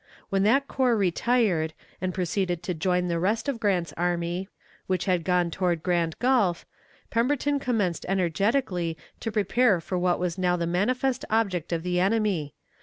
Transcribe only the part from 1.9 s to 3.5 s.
and proceeded to join the rest